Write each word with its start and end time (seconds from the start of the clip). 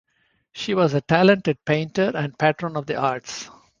She 0.51 0.73
was 0.73 0.95
a 0.95 1.01
talented 1.01 1.63
painter 1.63 2.11
and 2.15 2.35
patron 2.35 2.75
of 2.75 2.87
the 2.87 2.95
arts. 2.95 3.51